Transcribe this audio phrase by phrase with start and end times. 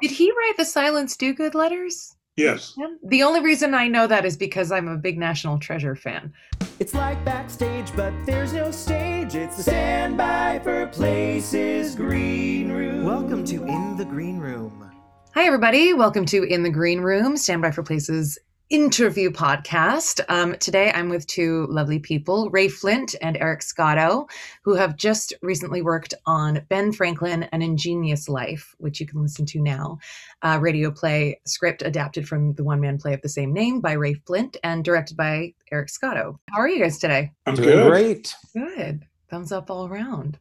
[0.00, 2.16] Did he write the Silence Dogood letters?
[2.34, 2.74] Yes.
[3.04, 6.32] The only reason I know that is because I'm a big National Treasure fan.
[6.78, 9.34] It's like backstage, but there's no stage.
[9.34, 13.04] It's the standby for places green room.
[13.04, 14.90] Welcome to In the Green Room.
[15.34, 15.92] Hi, everybody.
[15.92, 18.38] Welcome to In the Green Room, Standby for Places
[18.70, 20.20] interview podcast.
[20.28, 24.28] Um, today, I'm with two lovely people, Ray Flint and Eric Scotto,
[24.62, 29.44] who have just recently worked on Ben Franklin, An Ingenious Life, which you can listen
[29.46, 29.98] to now.
[30.42, 33.92] Uh, radio play script adapted from the one man play of the same name by
[33.92, 36.38] Ray Flint and directed by Eric Scotto.
[36.50, 37.32] How are you guys today?
[37.46, 37.90] I'm Doing good.
[37.90, 38.34] great.
[38.54, 39.04] Good.
[39.28, 40.38] Thumbs up all around.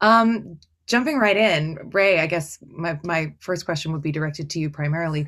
[0.00, 4.60] Um, jumping right in, Ray, I guess my, my first question would be directed to
[4.60, 5.26] you primarily.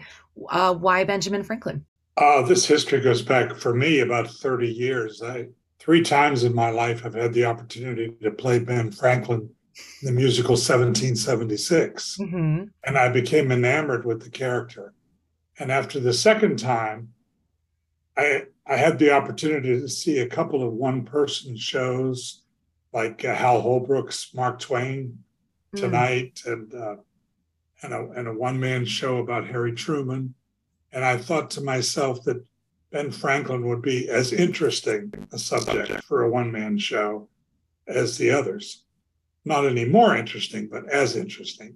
[0.48, 1.84] Uh, why Benjamin Franklin?
[2.16, 5.22] Uh, this history goes back for me about 30 years.
[5.22, 5.48] I
[5.80, 9.50] three times in my life I've had the opportunity to play Ben Franklin
[10.00, 12.19] in the musical 1776.
[12.20, 12.64] Mm-hmm.
[12.84, 14.95] And I became enamored with the character.
[15.58, 17.10] And after the second time,
[18.17, 22.42] I I had the opportunity to see a couple of one-person shows
[22.92, 25.19] like uh, Hal Holbrook's Mark Twain
[25.77, 26.96] tonight and uh,
[27.83, 30.34] and a, and a one-man show about Harry Truman.
[30.95, 32.42] And I thought to myself that
[32.91, 37.28] Ben Franklin would be as interesting a subject for a one-man show
[37.89, 38.84] as the others.
[39.45, 41.75] Not any more interesting, but as interesting.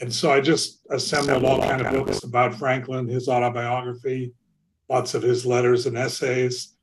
[0.00, 4.32] And so I just assembled all kind of books about Franklin, his autobiography,
[4.88, 6.74] lots of his letters and essays,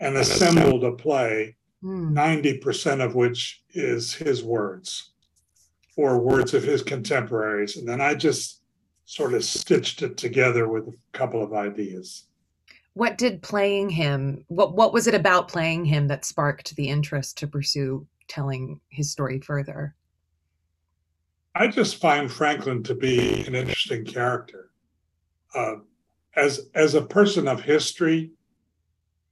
[0.00, 1.56] and assembled a play
[1.86, 2.12] Mm.
[2.12, 5.12] 90% of which is his words
[5.96, 7.76] or words of his contemporaries.
[7.76, 8.55] And then I just
[9.06, 12.24] sort of stitched it together with a couple of ideas.
[12.94, 14.44] What did playing him?
[14.48, 19.10] What what was it about playing him that sparked the interest to pursue telling his
[19.10, 19.94] story further?
[21.54, 24.70] I just find Franklin to be an interesting character.
[25.54, 25.76] Uh,
[26.34, 28.32] as as a person of history,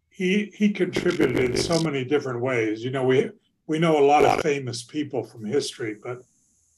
[0.09, 2.85] he he contributed in so many different ways.
[2.85, 3.31] You know, we
[3.67, 6.23] we know a lot of famous people from history, but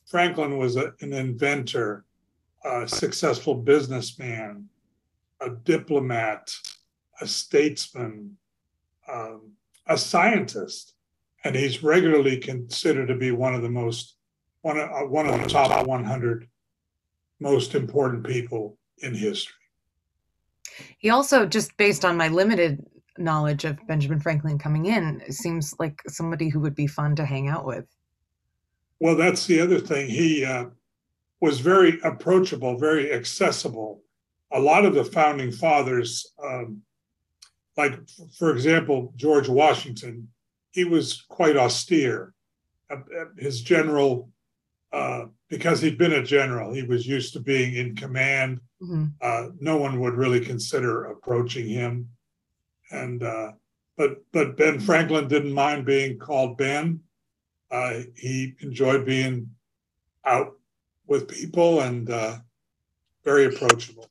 [0.06, 2.05] Franklin was a, an inventor,
[2.66, 4.68] a successful businessman,
[5.40, 6.52] a diplomat,
[7.20, 8.36] a statesman,
[9.10, 9.52] um,
[9.86, 10.94] a scientist,
[11.44, 14.16] and he's regularly considered to be one of the most
[14.62, 16.48] one of, uh, one of the top 100
[17.38, 19.54] most important people in history.
[20.98, 22.84] He also, just based on my limited
[23.16, 27.48] knowledge of Benjamin Franklin coming in, seems like somebody who would be fun to hang
[27.48, 27.84] out with.
[28.98, 30.08] Well, that's the other thing.
[30.08, 30.66] He uh,
[31.40, 34.02] was very approachable, very accessible.
[34.52, 36.82] A lot of the founding fathers, um,
[37.76, 37.98] like
[38.38, 40.28] for example, George Washington,
[40.70, 42.32] he was quite austere.
[42.88, 42.96] Uh,
[43.36, 44.30] his general,
[44.92, 48.60] uh, because he'd been a general, he was used to being in command.
[48.80, 49.12] Mhm.
[49.20, 52.10] Uh, no one would really consider approaching him.
[52.90, 53.52] And uh,
[53.96, 57.00] but but Ben Franklin didn't mind being called Ben.
[57.70, 59.50] Uh, he enjoyed being
[60.24, 60.55] out
[61.06, 62.36] with people and uh,
[63.24, 64.10] very approachable.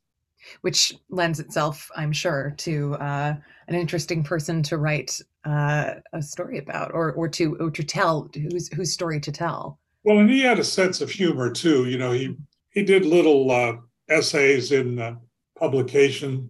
[0.61, 3.35] Which lends itself, I'm sure, to uh,
[3.67, 8.29] an interesting person to write uh, a story about, or or to or to tell
[8.33, 9.79] whose whose story to tell.
[10.03, 11.87] Well, and he had a sense of humor too.
[11.89, 12.35] You know, he
[12.69, 13.77] he did little uh,
[14.07, 15.15] essays in uh,
[15.57, 16.49] publication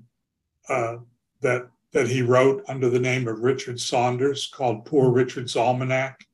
[0.67, 0.97] uh,
[1.41, 6.27] that that he wrote under the name of Richard Saunders, called Poor Richard's Almanac,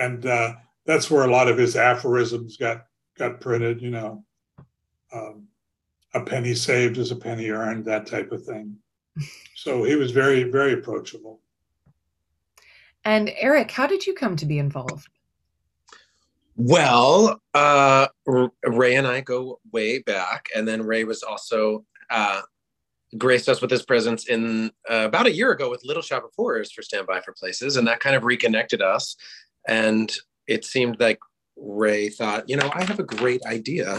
[0.00, 0.54] and uh,
[0.84, 2.86] that's where a lot of his aphorisms got
[3.18, 3.82] got printed.
[3.82, 4.24] You know,
[5.12, 5.48] um,
[6.14, 8.76] a penny saved is a penny earned, that type of thing.
[9.54, 11.40] So he was very very approachable.
[13.04, 15.08] And Eric, how did you come to be involved?
[16.56, 22.42] Well, uh, Ray and I go way back, and then Ray was also uh,
[23.16, 26.30] graced us with his presence in uh, about a year ago with Little Shop of
[26.36, 29.16] Horrors for Standby for Places, and that kind of reconnected us.
[29.68, 30.12] And
[30.48, 31.18] it seemed like
[31.60, 33.98] Ray thought, you know, I have a great idea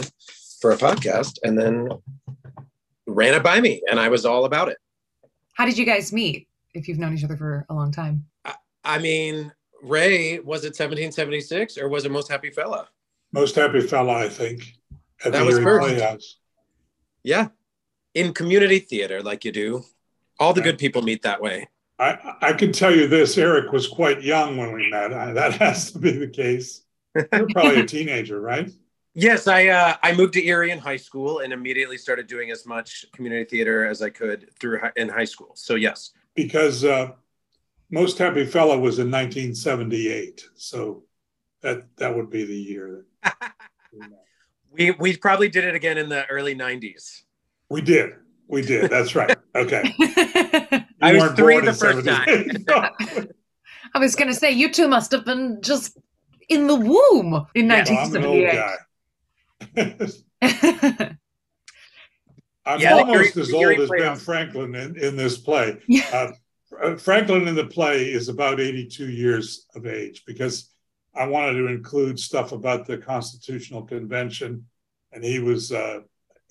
[0.60, 1.88] for a podcast, and then
[3.06, 4.78] ran it by me, and I was all about it.
[5.54, 6.46] How did you guys meet?
[6.74, 8.24] If you've known each other for a long time.
[8.84, 9.52] I mean,
[9.82, 12.88] Ray, was it 1776 or was it Most Happy Fella?
[13.32, 14.72] Most happy fella, I think,
[15.24, 15.86] at That the was first.
[15.88, 16.36] Playhouse.
[17.22, 17.48] Yeah,
[18.14, 19.84] in community theater, like you do.
[20.38, 20.68] All the Right.
[20.70, 21.68] good people meet that way.
[21.98, 25.12] I, I can tell you this Eric was quite young when we met.
[25.12, 26.82] I, that has to be the case.
[27.14, 28.70] You're probably a teenager, right?
[29.14, 32.64] Yes, I uh, I moved to Erie in high school and immediately started doing as
[32.64, 35.52] much community theater as I could through hi- in high school.
[35.54, 37.12] So yes, Because uh,
[37.90, 40.48] Most Happy Fella was in 1978.
[40.54, 41.02] So
[41.62, 43.04] that that would be the year.
[43.24, 43.36] That
[43.92, 44.10] we met.
[44.70, 47.22] We we probably did it again in the early '90s.
[47.68, 48.14] We did.
[48.46, 48.90] We did.
[48.90, 49.36] That's right.
[49.54, 49.94] Okay.
[51.02, 52.68] I was weren't three the in first 78.
[53.94, 55.96] I was going to say, you two must have been just
[56.50, 57.84] in the womb in Yeah.
[57.88, 58.52] Well, I'm an old 1978.
[60.42, 61.16] guy.
[62.66, 64.18] I'm Yeah, almost as old as Ben playoff.
[64.20, 65.78] Franklin in, in this play.
[65.88, 66.32] yeah.
[66.82, 70.70] Uh, Franklin in the play is about 82 years of age because
[71.14, 74.66] I wanted to include stuff about the Constitutional Convention,
[75.12, 76.00] and he was uh,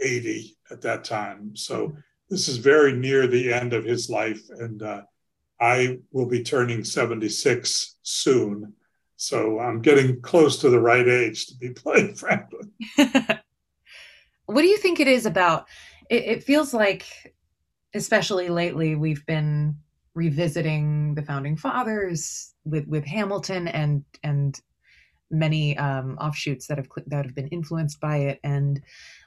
[0.02, 1.56] 80 at that time.
[1.56, 1.94] So
[2.30, 5.02] this is very near the end of his life, and uh,
[5.62, 8.74] I will be turning 76 soon.
[9.20, 12.72] So I'm getting close to the right age to be playing Franklin.
[14.46, 15.68] what do you think it is about?
[16.10, 17.36] It, it feels like,
[17.94, 19.76] especially lately, we've been
[20.16, 24.60] revisiting the founding fathers with with Hamilton and and
[25.30, 28.82] many um, offshoots that have that have been influenced by it and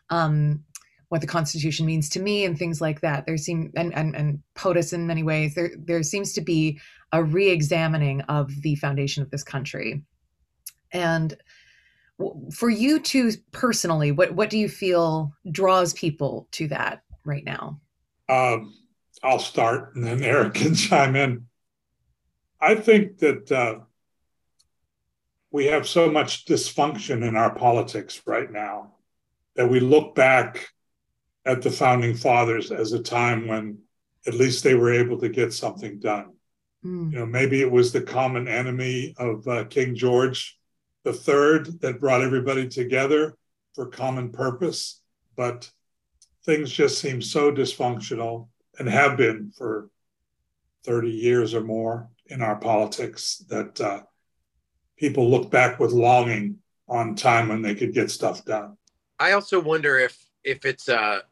[0.08, 0.64] um,
[1.12, 3.26] what the Constitution means to me and things like that.
[3.26, 5.54] There seem and and, and POTUS in many ways.
[5.54, 6.80] There there seems to be
[7.12, 10.04] a re-examining of the foundation of this country,
[10.90, 11.36] and
[12.54, 17.78] for you two personally, what what do you feel draws people to that right now?
[18.30, 18.74] Um,
[19.22, 21.46] I'll start and then Eric can chime in.
[22.58, 23.80] I think that uh,
[25.50, 28.94] we have so much dysfunction in our politics right now
[29.56, 30.71] that we look back
[31.44, 33.78] at the founding fathers as a time when
[34.26, 36.32] at least they were able to get something done.
[36.84, 40.58] Mm, You know, maybe it was the common enemy of uh, King George
[41.04, 43.34] the Third that brought everybody together
[43.74, 45.00] for common purpose,
[45.36, 45.68] but
[46.44, 48.48] things just seem so dysfunctional
[48.78, 49.88] and have been for
[50.84, 54.02] 30 years or more in our politics that uh,
[54.96, 58.76] people look back with longing on time when they could get stuff done.
[59.18, 61.22] I also wonder if if it's a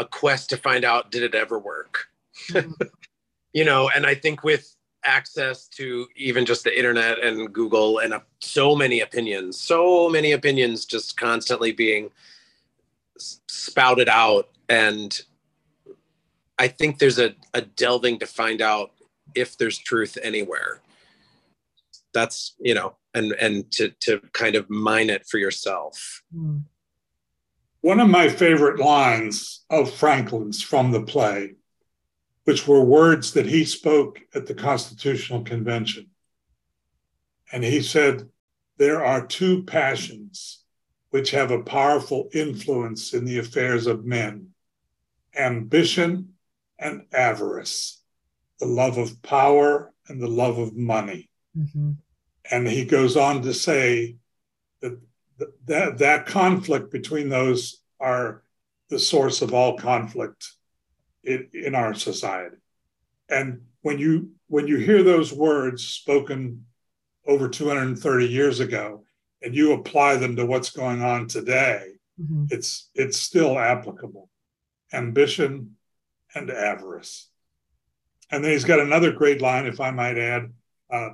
[0.00, 2.06] a quest to find out did it ever work.
[2.48, 2.74] Mhm.
[3.52, 4.74] you know, and I think with
[5.04, 10.32] access to even just the internet and Google and uh, so many opinions, so many
[10.32, 12.10] opinions just constantly being
[13.48, 15.20] spouted out and
[16.60, 18.90] I think there's a, a delving to find out
[19.34, 20.82] if there's truth anywhere.
[22.12, 26.22] That's, you know, and and to to kind of mine it for yourself.
[26.36, 26.62] mm,
[27.82, 31.54] One of my favorite lines of Franklin's from the play,
[32.44, 36.10] which were words that he spoke at the Constitutional Convention.
[37.52, 38.28] And he said,
[38.76, 40.62] There are two passions
[41.10, 44.48] which have a powerful influence in the affairs of men
[45.36, 46.34] ambition
[46.78, 48.02] and avarice,
[48.58, 51.30] the love of power and the love of money.
[51.56, 51.96] mhm,
[52.50, 54.16] And he goes on to say
[55.66, 58.42] that that, conflict between those are
[58.88, 60.52] the source of all conflict
[61.24, 62.56] in, in our society.
[63.28, 66.66] And when you when you hear those words spoken
[67.26, 69.04] over 230 years ago
[69.42, 72.50] and you apply them to what's going on today, mhm.
[72.50, 74.28] it's it's still applicable.
[74.92, 75.76] Ambition
[76.34, 77.28] and avarice.
[78.30, 80.52] And then he's got another great line, if I might add,
[80.90, 81.10] uh,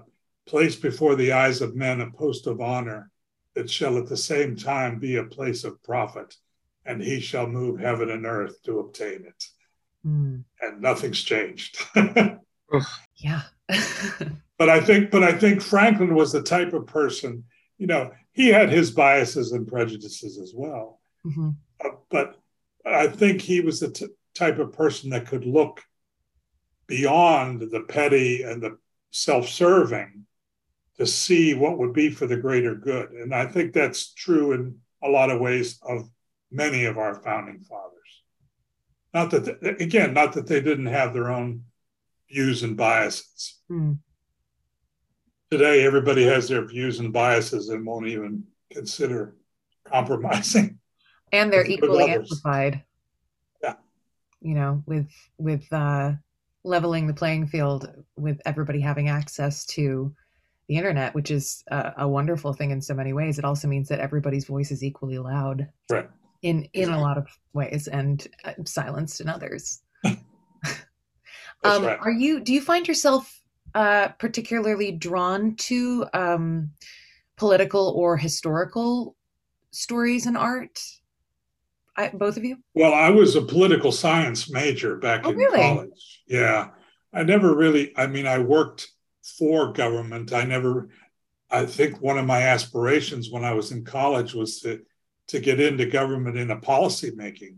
[0.46, 3.11] place before the eyes of men a post of honor
[3.56, 6.37] that shall at the same time be a place of profit,
[6.85, 9.44] and he shall move heaven and earth to obtain it.
[10.07, 11.78] Mm, And nothing's changed.
[13.16, 13.42] yeah.
[14.59, 17.45] but I think, but I think Franklin was the type of person,
[17.78, 21.00] you know, he had his biases and prejudices as well.
[21.25, 22.38] Mhm, Uh, but
[22.85, 25.83] I think he was the t- type of person that could look
[26.87, 28.76] beyond the petty and the
[29.12, 30.25] self-serving
[30.99, 33.11] to see what would be for the greater good.
[33.12, 36.09] And I think that's true in a lot of ways of
[36.50, 37.93] many of our founding fathers.
[39.12, 41.62] Not that, th- again, not that they didn't have their own
[42.31, 43.61] views and biases.
[43.71, 43.99] mm.
[45.50, 49.37] Today, everybody has their views and biases and won't even consider
[49.85, 50.79] compromising.
[51.33, 52.17] and they're equally others.
[52.33, 52.83] amplified
[53.62, 53.75] Yeah.
[54.41, 56.12] you know with with uh
[56.65, 60.12] leveling the playing field with everybody having access to
[60.68, 63.88] the internet which is a, a wonderful thing in so many ways it also means
[63.88, 66.08] that everybody's voice is equally loud Right.
[66.42, 69.82] in in a lot of ways and uh, silenced in others
[71.64, 71.99] um right.
[72.00, 73.40] are you do you find yourself
[73.75, 76.70] uh particularly drawn to um
[77.37, 79.16] political or historical
[79.73, 80.80] stories and art
[81.96, 85.61] I, both of you Well, I was a political science major back Oh, in really?
[85.62, 86.23] college.
[86.26, 86.68] Yeah.
[87.12, 88.88] I never really, I mean, I worked
[89.38, 90.33] for government.
[90.33, 90.88] I never,
[91.50, 94.83] I think one of my aspirations when I was in college was to
[95.28, 97.56] to get into government in a policymaking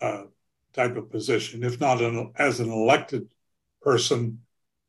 [0.00, 0.24] uh,
[0.72, 3.28] type of position, if not an, as an elected
[3.82, 4.40] person,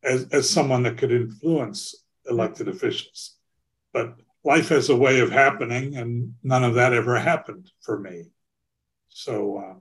[0.02, 1.94] as, as someone that could influence
[2.28, 3.36] elected officials.
[3.92, 8.24] But life has a way of happening, and none of that ever happened for me.
[9.08, 9.74] So uh,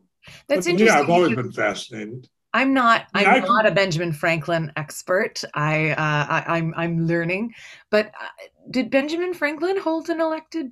[0.48, 0.86] that's but, interesting.
[0.86, 2.28] Yeah, I've always been fascinated.
[2.54, 3.06] I'm not.
[3.14, 5.44] I'm I not a Benjamin Franklin expert.
[5.54, 7.54] I, uh, I am I'm, I'm learning.
[7.90, 8.28] But uh,
[8.72, 10.72] did Benjamin Franklin hold an elected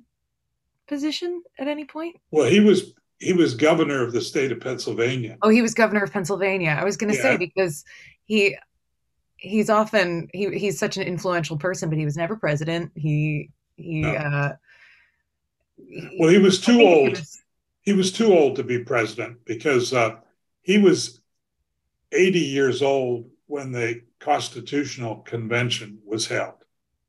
[0.88, 2.16] position at any point?
[2.30, 5.38] Well, he was he was governor of the state of Pennsylvania.
[5.42, 6.76] Oh, he was governor of Pennsylvania.
[6.78, 7.22] I was going to Yeah.
[7.22, 7.84] say because
[8.24, 8.56] he
[9.36, 12.90] he's often he he's such an influential person, but he was never president.
[12.96, 14.00] He he.
[14.00, 14.10] No.
[14.14, 14.52] Uh,
[15.76, 17.10] he- Well, he was too think he old.
[17.10, 17.42] was-
[17.82, 20.16] He was too old to be president because uh,
[20.62, 21.20] he was
[22.12, 26.54] 80 years old when the Constitutional Convention was held.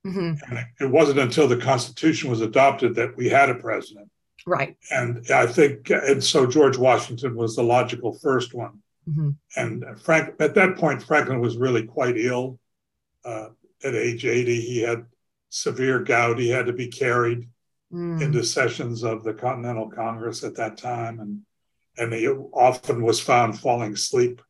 [0.06, 4.10] Mhm, And it wasn't until the Constitution was adopted that we had a president.
[4.46, 4.78] right.
[4.90, 8.82] And I think, and so George Washington was the logical first one.
[9.08, 9.36] Mhm.
[9.58, 12.58] And Frank, at that point, Franklin was really quite ill.
[13.26, 13.50] Uh,
[13.84, 15.06] at age 80, he had
[15.50, 16.40] severe gout.
[16.40, 17.50] He had to be carried
[17.94, 18.22] Mm.
[18.22, 21.42] into sessions of the Continental Congress at that time, and
[21.98, 24.42] and he often was found falling asleep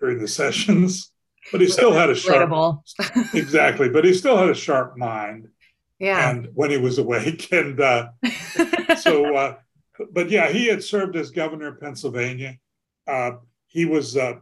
[0.00, 1.12] during the sessions.
[1.50, 2.80] But he still had a sharp,
[3.34, 3.88] exactly.
[3.88, 5.48] But he still had a sharp mind,
[5.98, 6.30] Yeah.
[6.30, 8.08] and when he was awake, and uh,
[8.98, 9.56] so, uh,
[10.12, 12.58] but yeah, he had served as governor of Pennsylvania.
[13.06, 13.32] Uh,
[13.66, 14.34] he was uh,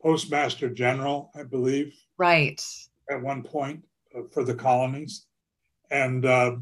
[0.00, 2.62] postmaster general, I believe, right.
[3.10, 3.84] at one point
[4.16, 5.26] uh, for the colonies,
[5.90, 6.56] and uh,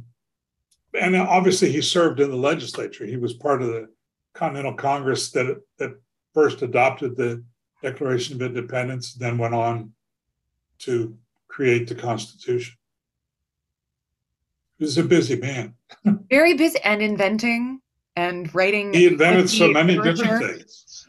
[0.99, 3.05] and obviously he served in the legislature.
[3.05, 3.89] He was part of the
[4.35, 6.01] Continental Congress that that
[6.33, 7.45] first adopted the
[7.83, 9.93] Declaration of Independence, then went on
[10.81, 11.17] to
[11.49, 12.75] create the Constitution.
[14.79, 15.75] He was a busy man.
[16.31, 17.81] Very busy and inventing
[18.17, 18.93] and writing.
[18.93, 21.09] He invented so many literature different things.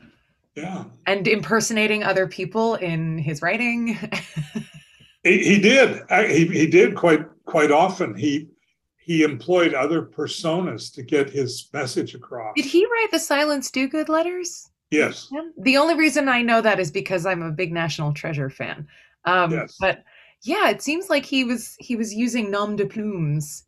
[0.55, 3.87] Yeah, And impersonating other people in his writing.
[5.23, 6.03] he, he did.
[6.11, 8.15] He, he did quite quite often.
[8.15, 8.49] He
[8.97, 12.53] he employed other personas to get his message across.
[12.55, 14.69] Did he write the Silence Dogood letters?
[14.93, 15.27] Yes.
[15.57, 18.88] The only reason I know that is because I'm a big National Treasure fan.
[19.25, 19.75] Um, Yes.
[19.79, 20.03] But
[20.43, 23.67] yeah, it seems like he was he was using nom de plumes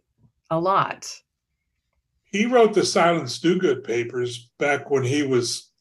[0.51, 1.11] a lot.
[2.25, 5.71] He wrote the Silence Dogood papers back when he was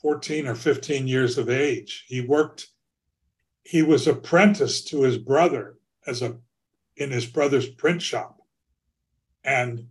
[0.00, 2.04] 14 or 15 years of age.
[2.06, 2.68] He worked,
[3.64, 6.38] he was apprenticed to his brother as a
[6.96, 8.38] in his brother's print shop.
[9.42, 9.88] And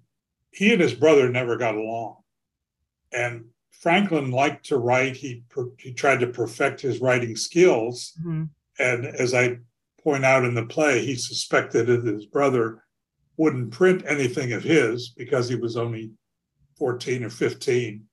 [0.51, 2.17] he and his brother never got along.
[3.11, 3.45] And
[3.83, 5.17] Franklin liked to write.
[5.17, 5.43] He
[5.77, 8.17] he tried to perfect his writing skills.
[8.25, 8.49] Mhm.
[8.79, 9.57] And as I
[10.01, 12.85] point out in the play, he suspected that his brother
[13.35, 16.11] wouldn't print anything of his because he was only
[16.77, 18.07] 14 or 15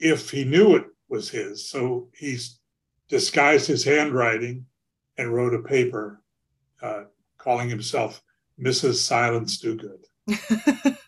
[0.00, 1.70] if he knew it was his.
[1.70, 2.58] So he's
[3.08, 4.66] disguised his handwriting
[5.16, 6.20] and wrote a paper
[6.82, 7.04] uh,
[7.38, 8.20] calling himself
[8.60, 8.96] Mrs.
[8.96, 10.04] Silence Dogood.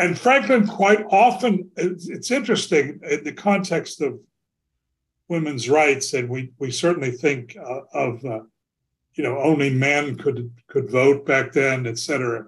[0.00, 4.18] And Franklin quite often, it's, interesting in the context of
[5.28, 8.40] women's rights, and we, we certainly think uh, of, uh,
[9.12, 12.46] you know, only men could could vote back then, et cetera.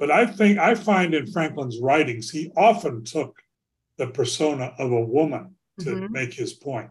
[0.00, 3.40] But I think I find in Franklin's writings, he often took
[3.96, 6.10] the persona of a woman to Mhm.
[6.10, 6.90] make his point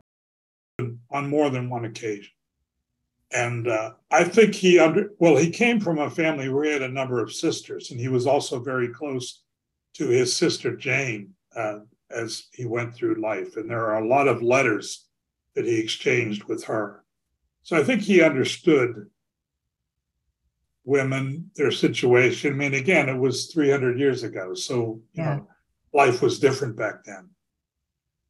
[1.11, 2.31] on more than one occasion.
[3.31, 6.83] And uh, I think he under well, he came from a family where he had
[6.83, 9.43] a number of sisters, and he was also very close
[9.95, 11.79] to his sister Jane uh,
[12.09, 13.57] as he went through life.
[13.57, 15.05] And there are a lot of letters
[15.55, 17.03] that he exchanged with her.
[17.63, 19.09] So I think he understood
[20.85, 22.53] women, their situation.
[22.53, 24.53] I mean, again, it was 300 years ago.
[24.53, 25.35] So, you Yeah.
[25.35, 25.47] know,
[25.93, 27.29] life was different back then.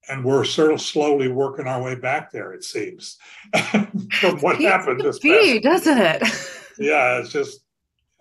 [0.10, 3.18] And we're sort of slowly working our way back there, it seems,
[4.20, 5.86] from what happened this be, past.
[5.86, 6.24] doesn't it?
[6.82, 7.60] Yeah, it's just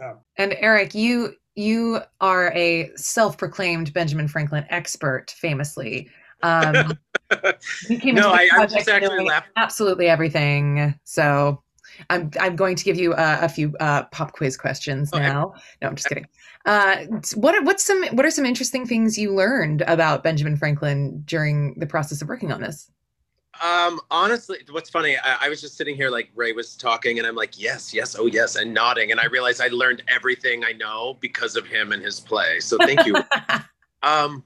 [0.00, 0.14] Yeah.
[0.36, 6.08] And Eric, you you are a self-proclaimed Benjamin Franklin expert, famously.
[6.42, 6.96] Um,
[7.88, 9.50] you came no, I, I was just actually laughing.
[9.56, 10.94] absolutely everything.
[11.04, 11.62] So
[12.10, 15.26] I'm I'm going to give you a, a few uh, pop quiz questions Okay.
[15.26, 15.54] now.
[15.82, 16.26] No, I'm just kidding.
[16.64, 21.74] Uh, what what's some what are some interesting things you learned about Benjamin Franklin during
[21.78, 22.90] the process of working on this?
[23.62, 27.26] Um, honestly, what's funny, I, I was just sitting here like Ray was talking, and
[27.26, 30.72] I'm like, yes, yes, oh yes, and nodding, and I realized I learned everything I
[30.72, 32.60] know because of him and his play.
[32.60, 33.16] So thank you.
[34.02, 34.44] um,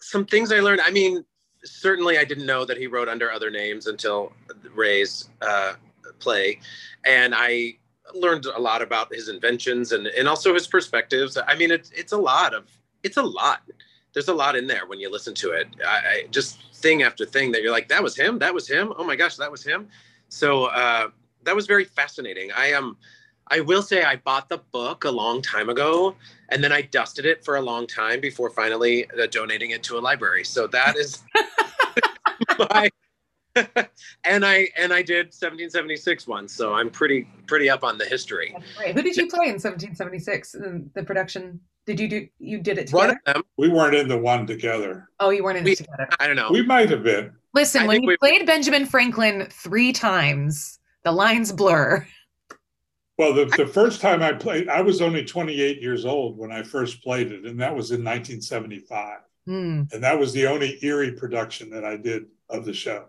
[0.00, 0.80] some things I learned.
[0.80, 1.24] I mean,
[1.64, 4.32] certainly I didn't know that he wrote under other names until
[4.74, 5.74] Ray's uh,
[6.20, 6.60] play,
[7.04, 7.78] and I
[8.14, 11.36] learned a lot about his inventions and and also his perspectives.
[11.46, 12.68] I mean, it's it's a lot of
[13.02, 13.62] it's a lot
[14.12, 15.68] there's a lot in there when you listen to it.
[15.86, 18.38] I, I, just thing after thing that you're like, that was him.
[18.38, 18.92] That was him.
[18.96, 19.88] Oh my gosh, that was him.
[20.28, 21.08] So uh,
[21.44, 22.50] that was very fascinating.
[22.52, 22.84] I am.
[22.84, 22.96] Um,
[23.48, 26.14] I will say I bought the book a long time ago,
[26.48, 29.98] and then I dusted it for a long time before finally uh, donating it to
[29.98, 30.44] a library.
[30.44, 31.22] So that is
[32.58, 32.88] my.
[34.24, 38.56] and I and I did 1776 once, so I'm pretty pretty up on the history.
[38.94, 40.54] Who did you play in 1776?
[40.54, 42.28] In the production did you do?
[42.38, 43.08] You did it together.
[43.08, 43.42] One of them.
[43.56, 45.08] We weren't in the one together.
[45.20, 46.08] Oh, you weren't in we, it together.
[46.20, 46.50] I don't know.
[46.50, 47.32] We might have been.
[47.54, 52.06] Listen, I when you we, played Benjamin Franklin three times, the lines blur.
[53.18, 56.62] Well, the, the first time I played, I was only 28 years old when I
[56.62, 59.18] first played it, and that was in 1975.
[59.48, 59.92] Mm.
[59.92, 63.06] And that was the only Erie production that I did of the show.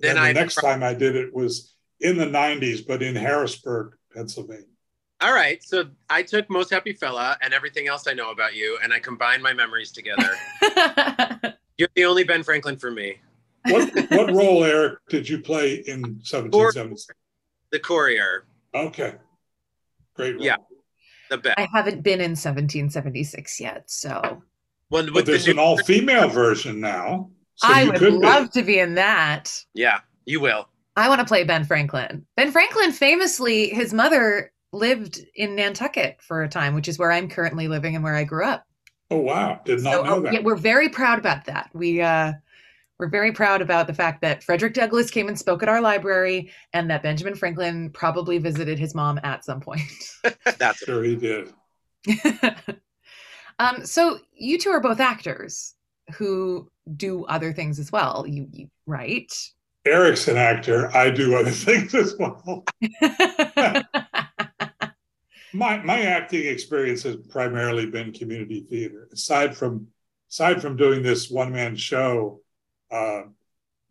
[0.00, 3.94] Then the I, next time I did it was in the 90s, but in Harrisburg,
[4.12, 4.64] Pennsylvania.
[5.24, 5.64] All right.
[5.64, 8.98] So I took Most Happy Fella and everything else I know about you, and I
[8.98, 10.30] combined my memories together.
[11.78, 13.16] You're the only Ben Franklin for me.
[13.66, 17.18] What what role, Eric, did you play in 1776?
[17.72, 18.44] The courier.
[18.74, 19.14] Okay.
[20.14, 20.44] Great role.
[20.44, 20.56] Yeah.
[21.30, 21.58] The best.
[21.58, 24.42] I haven't been in 1776 yet, so.
[24.90, 27.30] Well, but there's the an all female version now.
[27.54, 28.60] So I would love be.
[28.60, 29.58] to be in that.
[29.72, 30.68] Yeah, you will.
[30.96, 32.26] I want to play Ben Franklin.
[32.36, 37.28] Ben Franklin famously, his mother lived in Nantucket for a time, which is where I'm
[37.28, 38.66] currently living and where I grew up.
[39.10, 39.60] Oh wow!
[39.64, 40.32] Did not so, know oh, that.
[40.32, 41.70] Yeah, we're very proud about that.
[41.72, 42.32] We uh,
[42.98, 46.50] we're very proud about the fact that Frederick Douglass came and spoke at our library,
[46.72, 49.82] and that Benjamin Franklin probably visited his mom at some point.
[50.58, 51.52] That's sure he did.
[53.58, 55.74] um, so you two are both actors
[56.16, 58.24] who do other things as well.
[58.26, 59.32] You, you right?
[59.86, 60.94] Eric's an actor.
[60.96, 62.64] I do other things as well
[65.54, 69.08] my my acting experience has primarily been community theater.
[69.12, 69.86] Aside from
[70.30, 72.40] aside from doing this one man show,
[72.90, 73.22] uh,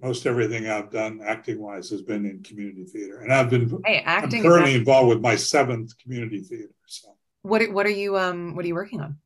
[0.01, 4.03] most everything I've done acting wise has been in community theater, and I've been hey,
[4.05, 6.73] acting I'm currently involved with my seventh community theater.
[6.85, 9.17] So what what are you um what are you working on?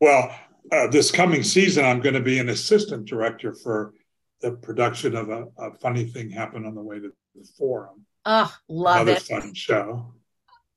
[0.00, 0.34] Well,
[0.72, 3.94] uh, this coming season, I'm going to be an assistant director for
[4.40, 8.04] the production of a, a funny thing happened on the way to the forum.
[8.24, 9.22] Oh, love Another it!
[9.22, 10.14] Fun show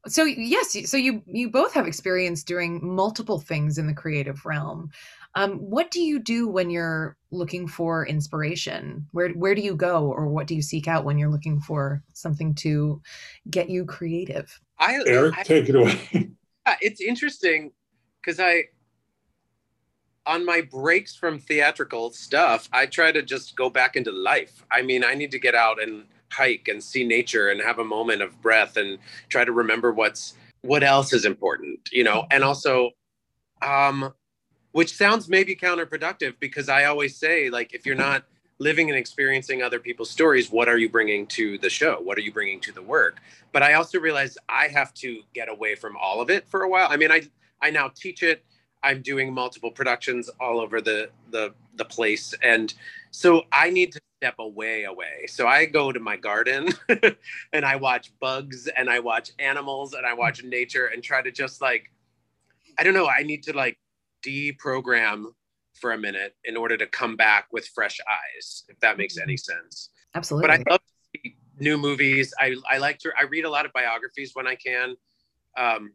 [0.08, 4.90] so yes so you you both have experience doing multiple things in the creative realm.
[5.36, 9.08] Um, what do you do when you're looking for inspiration?
[9.12, 12.04] Where where do you go or what do you seek out when you're looking for
[12.14, 13.02] something to
[13.50, 14.60] get you creative?
[14.80, 16.32] I, eric I, take it away.
[16.68, 17.72] Yeah, it's interesting
[18.22, 18.66] because i
[20.28, 24.64] on my breaks from theatrical stuff i try to just go back into life.
[24.72, 27.84] I mean i need to get out and hike and see nature and have a
[27.84, 28.98] moment of breath and
[29.30, 32.26] try to remember what's what else is important you know?
[32.32, 32.92] And also
[33.62, 34.14] um
[34.72, 38.24] which sounds maybe counterproductive because i always say like if you're not
[38.60, 42.00] living and experiencing other people's stories what are you bringing to the show?
[42.00, 43.20] What are you bringing to the work?
[43.52, 46.70] But i also realize i have to get away from all of it for a
[46.70, 46.88] while.
[46.90, 47.22] I mean i
[47.62, 48.44] i now teach it
[48.84, 52.34] i'm doing multiple productions all over the the the place.
[52.44, 52.74] And
[53.12, 55.26] so i need to step away away.
[55.28, 56.70] So i go to my garden
[57.54, 61.32] and i watch bugs and i watch animals and i watch nature and try to
[61.32, 61.92] just like
[62.78, 63.78] i don't know i need to like
[64.26, 65.26] deprogram
[65.74, 69.34] for a minute in order to come back with fresh eyes if that makes any
[69.34, 69.62] mm-hmm.
[69.64, 69.90] sense.
[70.14, 70.82] Absolutely but i love
[71.60, 72.34] new movies.
[72.40, 74.96] I i like to i read a lot of biographies when i can.
[75.58, 75.94] Um,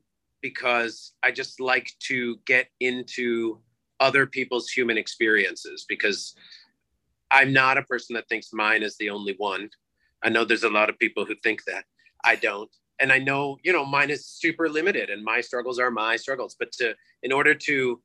[0.48, 3.58] because i just like to get into
[4.00, 6.34] other people's human experiences because
[7.30, 9.70] I'm not a person that thinks mine is the only one.
[10.22, 11.84] I know there's a lot of people who think that.
[12.24, 12.70] I don't.
[12.98, 16.56] And I know, you know, mine is super limited and my struggles are my struggles.
[16.58, 18.00] But to in order to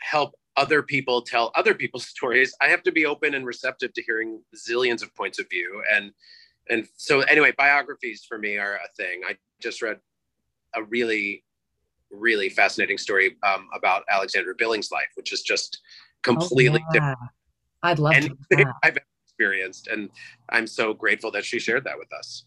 [0.00, 4.02] help other people tell other people's stories, I have to be open and receptive to
[4.02, 5.82] hearing zillions of points of view.
[5.92, 6.12] And
[6.68, 9.20] and so anyway, biographies for me are a thing.
[9.24, 10.00] I just read
[10.76, 11.44] a really,
[12.10, 15.80] really fascinating story um, about Alexandra Billings' life, which is just
[16.22, 17.00] completely oh, yeah.
[17.00, 17.18] different
[17.82, 18.74] I'd love anything to.
[18.82, 20.10] I've experienced, and
[20.50, 22.44] I'm so grateful that she shared that with us.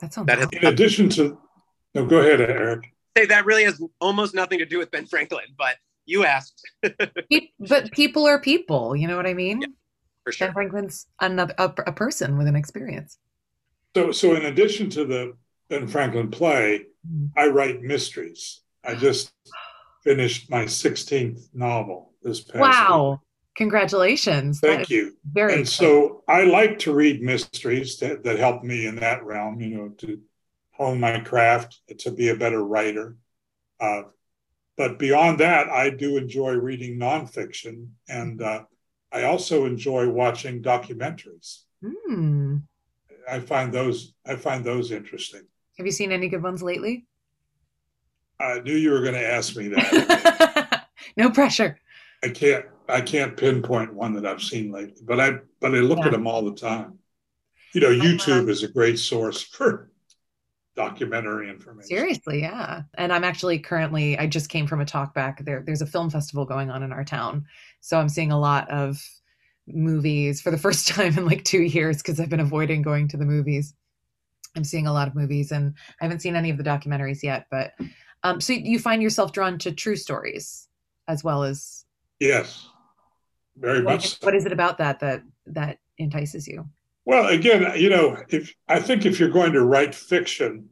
[0.00, 0.26] That sounds.
[0.26, 1.38] That has, in addition to,
[1.94, 2.92] no, go ahead, Eric.
[3.16, 6.60] Say that really has almost nothing to do with Ben Franklin, but you asked.
[7.58, 8.94] but people are people.
[8.94, 9.62] You know what I mean?
[9.62, 9.68] Yeah,
[10.24, 10.48] for sure.
[10.48, 13.18] Ben Franklin's another a, a person with an experience.
[13.94, 15.36] So, so in addition to the
[15.68, 17.26] Ben Franklin play, mm-hmm.
[17.38, 18.60] I write mysteries.
[18.84, 19.32] I just
[20.04, 23.20] finished my 16th novel this past wow week.
[23.56, 28.86] congratulations thank you very and so i like to read mysteries that, that help me
[28.86, 30.20] in that realm you know to
[30.70, 33.16] hone my craft to be a better writer
[33.80, 34.02] uh,
[34.76, 38.64] but beyond that, I do enjoy reading nonfiction, and uh,
[39.10, 41.62] I also enjoy watching documentaries.
[41.84, 42.58] Hmm.
[43.28, 45.42] I find those I find those interesting.
[45.78, 47.06] Have you seen any good ones lately?
[48.40, 50.86] I knew you were going to ask me that.
[51.16, 51.78] no pressure.
[52.22, 55.98] I can't I can't pinpoint one that I've seen lately, but I but I look
[55.98, 56.06] Yeah.
[56.06, 56.98] at them all the time.
[57.74, 59.90] You know, YouTube is a great source for
[60.76, 61.86] documentary information.
[61.88, 62.82] Seriously, yeah.
[62.98, 66.10] And I'm actually currently I just came from a talk back there there's a film
[66.10, 67.46] festival going on in our town.
[67.80, 69.02] So I'm seeing a lot of
[69.68, 73.16] movies for the first time in like 2 years because I've been avoiding going to
[73.16, 73.74] the movies.
[74.56, 77.46] I'm seeing a lot of movies and I haven't seen any of the documentaries yet,
[77.50, 77.74] but
[78.24, 80.68] um so you find yourself drawn to true stories
[81.06, 81.84] as well as
[82.18, 82.66] Yes,
[83.58, 84.18] very much.
[84.18, 84.26] so.
[84.26, 86.66] what is it about that that that entices you?
[87.04, 90.70] Well, again, you know, if I think if you're going to write fiction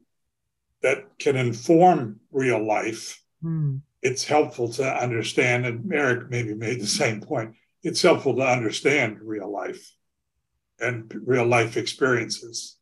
[0.83, 3.77] that can inform real life, Hmm.
[4.03, 5.67] it's helpful to understand.
[5.67, 7.55] And Eric maybe made the same point.
[7.83, 9.93] It's helpful to understand real life
[10.81, 12.79] and real life experiences.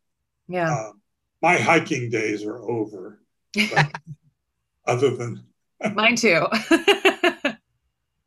[0.49, 0.73] Yeah.
[0.73, 0.93] Uh,
[1.41, 3.21] my hiking days are over.
[4.87, 5.45] Other than,
[5.95, 6.47] Mine too.
[6.51, 7.57] I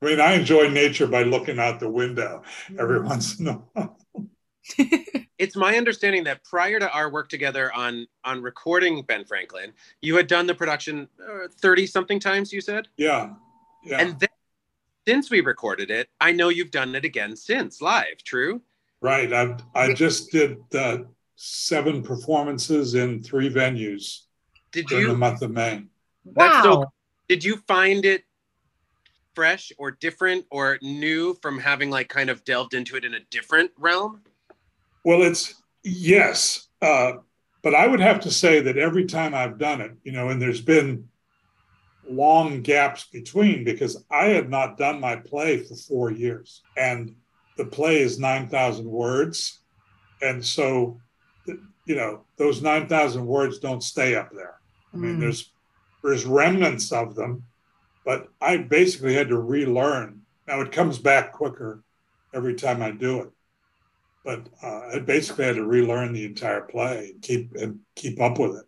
[0.02, 2.44] mean, I enjoy nature by looking out the window
[2.78, 3.98] every once in a while.
[5.38, 10.16] It's my understanding that prior to our work together on on recording Ben Franklin, you
[10.16, 11.10] had done the production
[11.60, 12.54] thirty something times.
[12.54, 13.34] You said, Yeah,
[13.84, 14.00] yeah.
[14.00, 14.30] and then
[15.06, 18.24] since we recorded it, I know you've done it again since live.
[18.24, 18.62] True.
[19.02, 19.32] Right.
[19.34, 21.00] I I just did uh,
[21.36, 24.22] seven performances in three venues
[24.72, 25.84] Did during the you month of May.
[26.26, 26.94] That's so- wow.
[27.28, 28.24] did you find it
[29.36, 33.20] fresh or different or new from having like kind of delved into it in a
[33.30, 34.22] different realm?
[35.04, 37.14] Well, it's yes, uh,
[37.62, 40.42] but I would have to say that every time I've done it, you know, and
[40.42, 41.10] there's been
[42.08, 47.16] long gaps between because I had not done my play for four years, and
[47.58, 49.60] the play is nine thousand words,
[50.22, 51.02] and so
[51.86, 54.56] you know those nine thousand words don't stay up there.
[54.94, 55.20] I mean, Mm.
[55.20, 55.52] there's
[56.04, 57.44] there's remnants of them,
[58.06, 60.22] but I basically had to relearn.
[60.48, 61.84] Now it comes back quicker
[62.34, 63.30] every time I do it,
[64.24, 68.38] but uh, I basically had to relearn the entire play and keep and keep up
[68.40, 68.66] with it.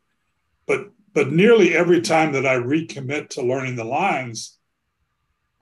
[0.65, 4.57] But but nearly every time that I recommit to learning the lines,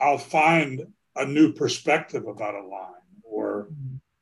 [0.00, 2.92] I'll find a new perspective about a line,
[3.22, 3.68] or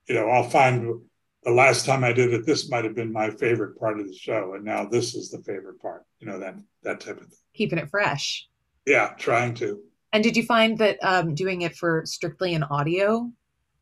[0.08, 1.00] you know, I'll find
[1.44, 4.14] the last time I did it, this might have been my favorite part of the
[4.14, 6.04] show, and now this is the favorite part.
[6.20, 7.38] You know that that type of thing.
[7.54, 8.48] Keeping it fresh.
[8.86, 9.80] Yeah, trying to.
[10.12, 13.30] And did you find that um, doing it for strictly an audio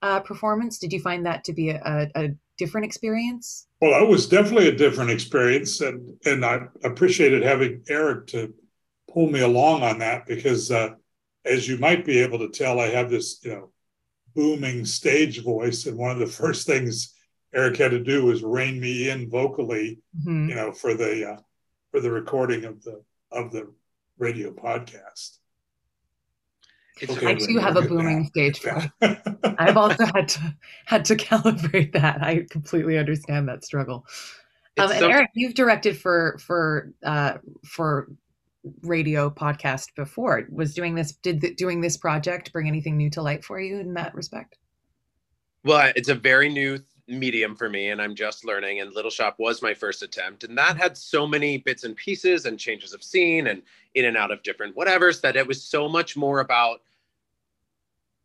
[0.03, 3.67] uh, performance, did you find that to be a, a, different experience?
[3.81, 8.53] Well, it was definitely a different experience, and and I appreciated having Eric to
[9.13, 10.91] pull me along on that because, uh,
[11.45, 13.73] as you might be able to tell, I have this you know
[14.35, 17.15] booming stage voice, and one of the first things
[17.55, 20.49] Eric had to do was rein me in vocally, Mhm.
[20.49, 21.37] you know, for the uh,
[21.91, 23.71] for the recording of the of the
[24.19, 25.39] radio podcast.
[27.01, 27.27] It's Okay.
[27.29, 28.89] I too have a Look at booming stage voice.
[29.01, 29.19] Yeah.
[29.59, 30.55] I've also had to
[30.87, 32.23] had to calibrate that.
[32.23, 34.07] I completely understand that struggle.
[34.79, 38.09] Um, and some- Eric, you've directed for for uh, for
[38.83, 40.47] radio podcast before.
[40.51, 43.79] Was doing this did the, doing this project bring anything new to light for you
[43.79, 44.57] in that respect?
[45.65, 48.81] Well, it's a very new medium for me, and I'm just learning.
[48.81, 52.47] And Little Shop was my first attempt, and that had so many bits and pieces
[52.47, 53.63] and changes of scene and
[53.95, 56.83] in and out of different whatevers that it was so much more about.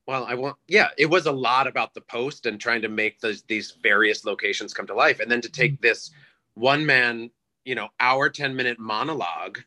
[0.07, 3.19] Well, I want, yeah, it was a lot about the post and trying to make
[3.19, 6.11] those these various locations come to life, and then to take this
[6.53, 7.29] one man,
[7.65, 9.59] you know, hour ten minute monologue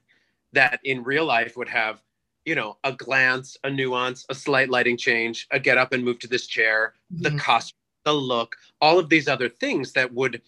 [0.53, 2.03] that in real life would have
[2.47, 6.19] you know a glance a nuance a slight lighting change a get up and move
[6.21, 7.39] to this chair the Mhm.
[7.41, 10.43] costume, the look, all of these other things that would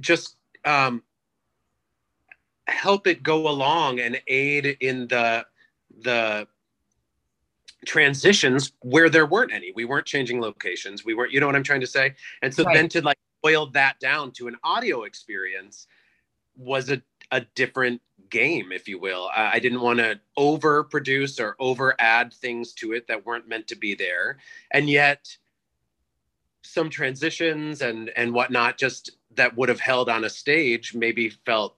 [0.00, 1.02] just um,
[2.66, 5.44] help it go along and aid in the
[6.00, 6.46] the
[7.84, 9.72] transitions where there weren't any.
[9.74, 11.04] We weren't changing locations.
[11.04, 12.14] We weren't, you know what I'm trying to say?
[12.40, 12.74] And so Right.
[12.74, 15.86] then to like boil that down to an audio experience
[16.56, 19.30] was a, a different game, if you will.
[19.34, 23.66] I, I didn't want to overproduce or over add things to it that weren't meant
[23.68, 24.38] to be there.
[24.70, 25.36] And yet
[26.62, 31.76] some transitions and and whatnot just that would have held on a stage maybe felt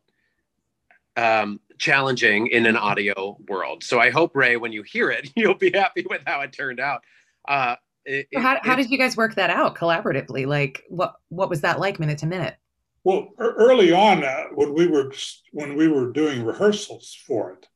[1.17, 3.85] um, challenging in an audio world.
[3.85, 6.81] So I hope Ray, when you hear it, you'll be happy with how it turned
[6.81, 7.03] out.
[7.47, 10.47] Uh, it, So how, it- how did you guys work that out collaboratively?
[10.47, 12.57] Like, what what was that like minute to minute?
[13.05, 15.13] Well, ear- early on, uh, when we were
[15.53, 17.69] when we were doing rehearsals for it,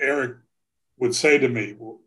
[0.00, 0.36] Eric
[0.98, 2.00] would say to me, well,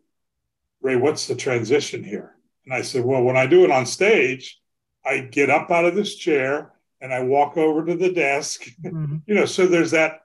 [0.80, 2.34] Ray, what's the transition here?
[2.70, 4.60] And I said, Well, when I do it on stage,
[5.04, 8.64] I get up out of this chair and I walk over to the desk.
[8.80, 9.16] Mm-hmm.
[9.26, 10.20] you know, so there's that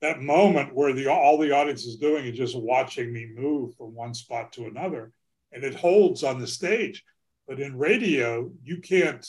[0.00, 3.94] that moment where the all the audience is doing is just watching me move from
[3.94, 5.12] one spot to another,
[5.52, 7.04] and it holds on the stage.
[7.46, 9.24] But in radio, you can't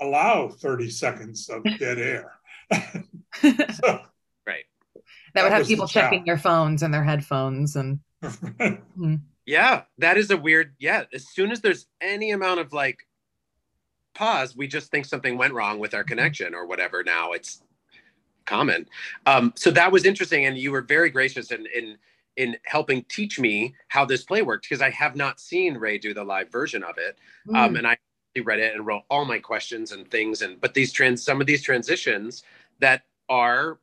[0.00, 2.32] allow 30 seconds of dead air.
[3.42, 4.00] so,
[4.46, 4.64] right.
[5.34, 7.98] That would have people checking their phones and their headphones and.
[8.22, 9.16] mm-hmm.
[9.50, 10.76] Yeah, that is a weird.
[10.78, 13.00] Yeah, as soon as there's any amount of like
[14.14, 16.10] pause, we just think something went wrong with our mm-hmm.
[16.10, 17.02] connection or whatever.
[17.02, 17.60] Now it's
[18.46, 18.86] common.
[19.26, 21.98] Um, so that was interesting, and you were very gracious in in
[22.36, 26.14] in helping teach me how this play worked because I have not seen Ray do
[26.14, 27.58] the live version of it, um, mm.
[27.58, 27.98] um, and I
[28.44, 30.42] read it and wrote all my questions and things.
[30.42, 32.44] And but these trans, some of these transitions
[32.78, 33.80] that are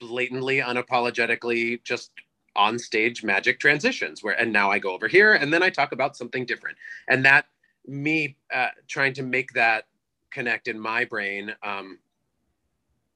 [0.00, 2.10] blatantly, unapologetically just
[2.58, 5.92] on stage magic transitions where and now i go over here and then i talk
[5.92, 6.76] about something different.
[7.08, 7.46] And that
[7.86, 9.86] me uh, trying to make that
[10.30, 11.98] connect in my brain um,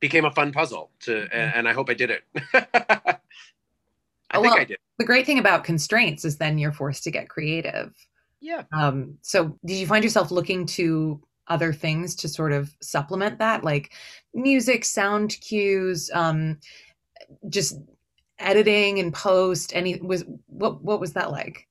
[0.01, 1.59] became a fun puzzle to mm-hmm.
[1.59, 2.23] and, i hope i did it.
[4.35, 4.79] I think i did.
[4.99, 7.93] the great thing about constraints is then you're forced to get creative.
[8.41, 8.65] Yeah.
[8.73, 13.63] Um, so did you find yourself looking to other things to sort of supplement that?
[13.63, 13.93] Like
[14.35, 16.59] music sound cues um,
[17.49, 17.77] just
[18.39, 21.69] editing and post any was what what was that like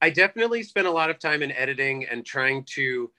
[0.00, 3.10] i definitely spent a lot of time in editing and trying to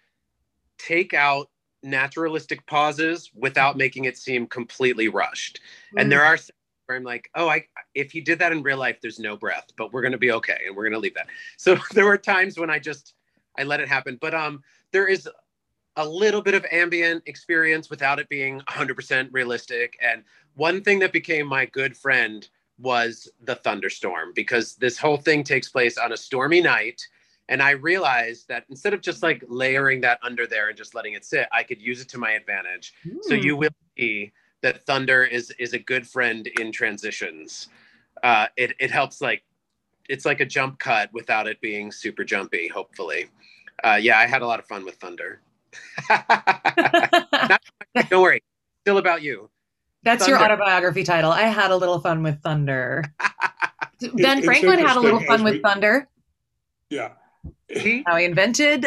[0.77, 1.49] take out
[1.81, 5.59] naturalistic pauses without making it seem completely rushed
[5.93, 6.01] mm.
[6.01, 6.27] and there mm.
[6.27, 6.37] are
[6.85, 7.63] where i'm like oh i
[7.95, 10.31] if he did that in real life there's no breath but we're going to be
[10.31, 13.13] okay and we're going to leave that so there were times when i just
[13.57, 15.27] i let it happen but um there is
[15.97, 20.23] a little bit of ambient experience without it being 100% realistic and
[20.55, 25.69] one thing that became my good friend was the thunderstorm because this whole thing takes
[25.69, 27.01] place on a stormy night.
[27.49, 31.13] And I realized that instead of just like layering that under there and just letting
[31.13, 32.93] it sit, I could use it to my advantage.
[33.05, 33.17] Mm.
[33.21, 33.61] So you hmm.
[33.61, 34.31] will see
[34.61, 37.67] that thunder is is a good friend in transitions.
[38.23, 39.43] Uh, it it helps like
[40.09, 42.67] it's like a jump cut without it being super jumpy.
[42.67, 43.27] Hopefully,
[43.83, 45.41] uh, yeah, I had a lot of fun with thunder.
[46.09, 47.61] Not,
[48.09, 48.41] don't worry,
[48.81, 49.49] still about you.
[50.03, 50.37] That's Thunder.
[50.37, 51.31] your autobiography title.
[51.31, 53.03] I had a little fun with Thunder.
[54.13, 56.07] ben it, Franklin had a little fun with Thunder.
[56.89, 57.11] Yeah.
[58.05, 58.85] How he invented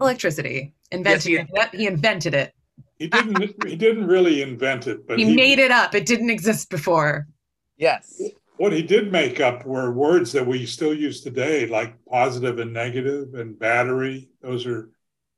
[0.00, 0.74] electricity.
[0.90, 1.74] Invented yes, he, it.
[1.74, 2.54] he invented it.
[2.98, 5.94] He didn't he didn't really invent it, but he, he made it up.
[5.94, 7.28] It didn't exist before.
[7.76, 8.20] Yes.
[8.56, 12.72] What he did make up were words that we still use today, like positive and
[12.72, 14.30] negative and battery.
[14.42, 14.90] Those are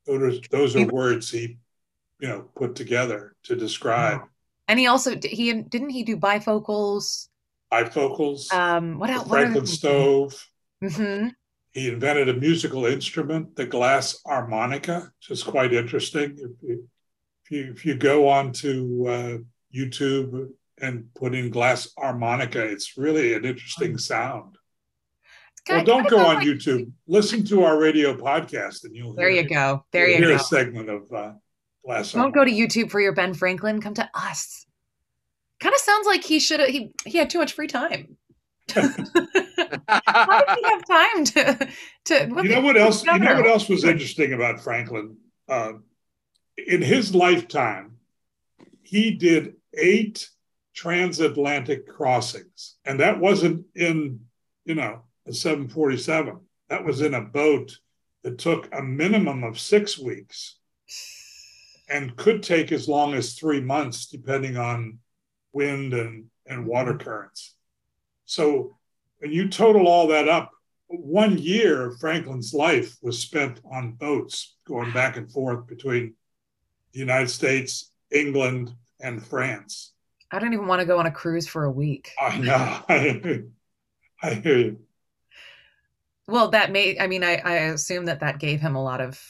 [0.07, 1.59] those are, those are words he,
[2.19, 4.23] you know, put together to describe
[4.71, 7.27] and he also he didn't he do bifocals?
[7.73, 8.53] Bifocals.
[8.53, 9.29] Um, what else?
[9.29, 10.49] Franklin Stove.
[10.83, 11.29] Mm-hmm.
[11.73, 16.39] He invented a musical instrument, the glass harmonica, which is quite interesting.
[16.39, 16.89] If you,
[17.45, 19.39] if you, if you go on to uh,
[19.75, 24.57] YouTube and put in glass harmonica, it's really an interesting sound.
[25.69, 26.47] Well, don't go on like...
[26.47, 26.93] YouTube.
[27.09, 29.85] Listen to our radio podcast, and you'll there you go.
[29.93, 30.37] There you hear go.
[30.37, 31.33] a segment of uh,
[31.85, 33.81] Last Don't go to YouTube for your Ben Franklin.
[33.81, 34.67] Come to us.
[35.61, 36.69] Kind of sounds like he should have.
[36.69, 38.17] He he had too much free time.
[38.75, 41.69] How did he have time to
[42.07, 42.43] to?
[42.43, 43.05] You know what else?
[43.05, 45.17] You know what else was interesting about Franklin?
[45.49, 45.73] Uh,
[46.57, 47.97] in his lifetime,
[48.83, 50.29] he did eight
[50.75, 54.21] transatlantic crossings, and that wasn't in
[54.65, 56.39] you know a 747.
[56.69, 57.79] That was in a boat
[58.23, 60.60] that took a minimum of six weeks
[61.91, 64.99] and could take as long as three months, depending on
[65.53, 67.09] wind and, and water mm-hmm.
[67.09, 67.57] currents.
[68.25, 68.77] So
[69.19, 70.53] when you total all that up,
[70.87, 76.15] one year of Franklin's life was spent on boats going back and forth between
[76.93, 79.93] the United States, England, and France.
[80.33, 82.13] I don't even want to go on a cruise for a week.
[82.21, 82.81] I know.
[84.23, 84.79] I hear you.
[86.27, 89.21] Well, that may, I mean, I, I assume that that gave him a lot of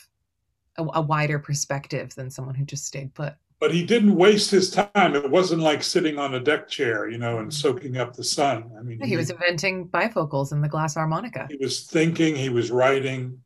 [0.79, 4.71] a, a wider perspective than someone who just stayed put but he didn't waste his
[4.71, 5.15] time.
[5.15, 7.69] It wasn't like sitting on a deck chair, you know, and mm-hmm.
[7.69, 8.73] soaking up the sun.
[8.77, 11.47] I mean, he, he, was inventing bifocals and the glass harmonica.
[11.51, 13.39] He was thinking, he was writing.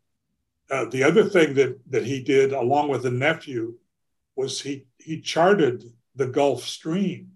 [0.71, 3.75] Uh, the other thing that that he did, along with a nephew,
[4.37, 7.33] was he he charted the Gulf Stream.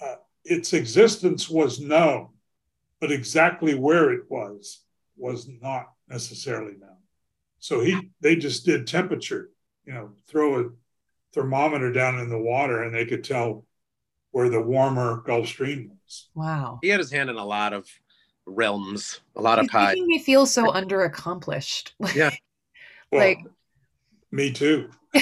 [0.00, 2.30] Uh, its existence was known,
[3.00, 4.80] but exactly where it was
[5.16, 6.91] was not necessarily known.
[7.62, 9.48] So he they just did temperature,
[9.84, 10.64] you know, throw a
[11.32, 13.64] thermometer down in the water and they could tell
[14.32, 16.28] where the warmer Gulf Stream was.
[16.34, 16.80] Wow.
[16.82, 17.88] He had his hand in a lot of
[18.46, 19.92] realms, a lot of It's pies.
[19.94, 21.92] making me feel so underaccomplished.
[22.16, 22.30] Yeah.
[23.12, 23.44] Well, Like-
[24.32, 24.90] me too.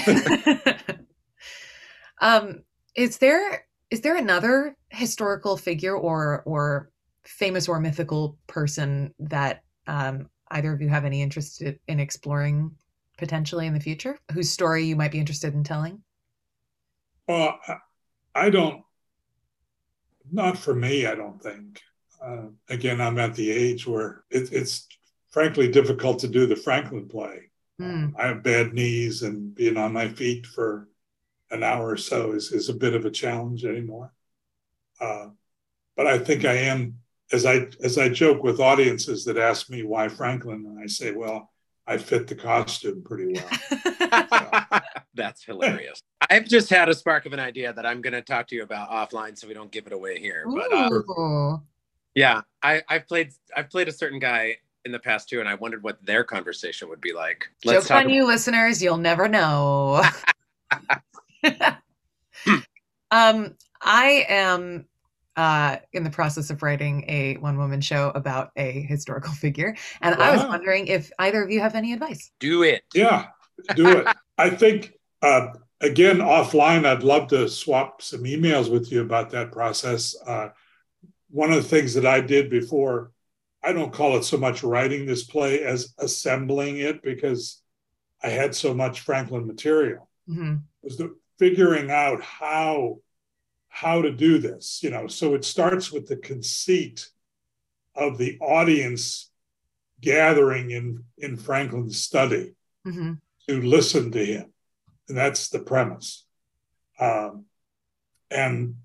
[2.23, 2.63] um,
[2.95, 6.91] is there is there another historical figure or or
[7.25, 12.73] famous or mythical person that um, either of you have any interest in exploring
[13.19, 16.03] potentially in the future, whose story you might be interested in telling?
[17.29, 17.77] Well, I,
[18.35, 18.83] I don't,
[20.33, 21.81] not for me, I don't think.
[22.25, 24.87] Uh, again, I'm at the age where it, it's
[25.31, 27.51] frankly difficult to do the Franklin play.
[27.79, 28.09] Hmm.
[28.19, 30.89] I have bad knees, and being on my feet for
[31.51, 34.13] an hour or so is, is a bit of a challenge anymore.
[35.01, 35.29] Uh,
[35.97, 36.99] but I think I am,
[37.33, 41.13] as I as I joke with audiences that ask me why Franklin, and I say,
[41.13, 41.51] well,
[41.87, 44.81] I fit the costume pretty well.
[45.15, 46.03] That's hilarious.
[46.29, 48.63] I've just had a spark of an idea that I'm going to talk to you
[48.63, 50.45] about offline, so we don't give it away here.
[50.47, 51.59] But uh,
[52.15, 55.55] yeah, I, I've played I've played a certain guy in the past too, and I
[55.55, 57.49] wondered what their conversation would be like.
[57.65, 58.83] Joke talk on you, listeners.
[58.83, 60.03] You'll never know.
[63.11, 64.87] um, I am
[65.41, 69.75] uh, in the process of writing a one woman show about a historical figure.
[70.03, 72.31] And I was wondering if either of you have any advice.
[72.41, 72.83] Do it.
[72.93, 73.29] Yeah,
[73.75, 74.07] do it.
[74.37, 75.47] I think uh,
[75.81, 76.85] again offline.
[76.85, 80.15] I'd love to swap some emails with you about that process.
[80.27, 80.49] Uh,
[81.31, 83.13] one of the things that I did before,
[83.65, 87.63] I don't call it so much writing this play as assembling it because
[88.23, 90.11] I had so much Franklin material.
[90.29, 90.65] Mhm.
[90.83, 92.99] Was the figuring out how
[93.71, 94.83] how to do this.
[94.83, 97.09] You know, so it starts with the conceit
[97.95, 99.31] of the audience
[100.01, 102.55] gathering in in Franklin's study
[102.87, 103.21] Mhm.
[103.49, 104.53] to listen to him.
[105.09, 106.27] And that's the premise.
[106.99, 107.47] Um,
[108.31, 108.77] and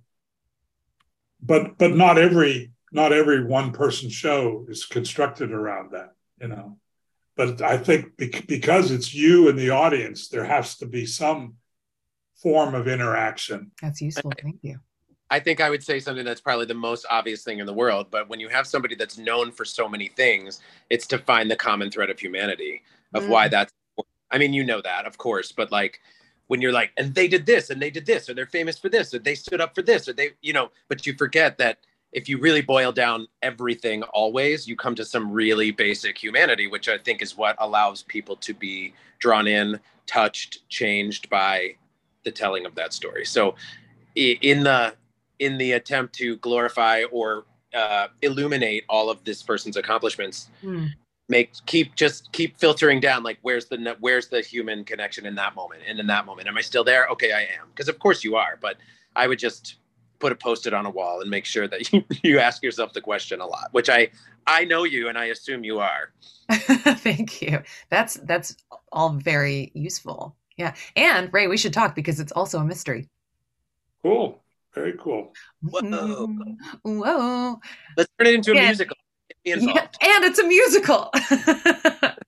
[1.42, 6.80] but but not every not every one person show is constructed around that, you know.
[7.36, 11.58] But I think because it's you and the audience, there has to be some
[12.36, 13.72] form of interaction.
[13.82, 14.32] That's useful.
[14.42, 14.80] Thank you.
[15.32, 18.08] I think I would say something that's probably the most obvious thing in the world,
[18.12, 21.56] but when you have somebody that's known for so many things, it's to find the
[21.56, 23.30] common thread of humanity, of Mm.
[23.30, 23.74] why that's.
[24.32, 26.00] I mean, you know that, of course, but like
[26.48, 28.90] when you're like, and they did this, and they did this, or they're famous for
[28.90, 31.80] this, or they stood up for this, or they, you know, but you forget that
[32.12, 36.88] if you really boil down everything always, you come to some really basic humanity, which
[36.88, 41.76] I think is what allows people to be drawn in, touched, changed by
[42.26, 43.26] the telling of that story.
[43.26, 43.56] So
[44.16, 44.96] in the
[45.40, 50.88] in the attempt to glorify or uh, illuminate all of this person's accomplishments Hmm.
[51.30, 55.56] make keep just keep filtering down like where's the where's the human connection in that
[55.56, 58.24] moment and in that moment am i still there okay i am because of course
[58.24, 58.78] you are but
[59.16, 59.78] i would just
[60.20, 63.02] put a post-it on a wall and make sure that you, you ask yourself the
[63.02, 64.10] question a lot which i
[64.48, 66.12] i know you and i assume you are
[66.52, 67.62] Thank you.
[67.90, 68.56] That's that's
[68.92, 70.38] all very useful.
[70.58, 70.74] Yeah.
[70.96, 73.10] And Ray, we should talk because it's also a mystery.
[74.02, 74.42] Cool.
[74.74, 75.34] Very cool.
[75.62, 75.82] Whoa.
[75.82, 77.60] Mm, Whoa.
[77.98, 78.66] let's turn it into a Yeah.
[78.68, 78.98] musical
[79.44, 81.12] Get me Yeah, involved and it's a musical.